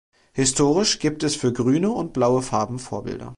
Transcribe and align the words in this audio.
Historisch 0.33 0.97
gibt 0.97 1.21
es 1.21 1.35
für 1.35 1.53
"grüne" 1.53 1.91
und 1.91 2.11
"blaue" 2.11 2.41
Farben 2.41 2.79
Vorbilder. 2.79 3.29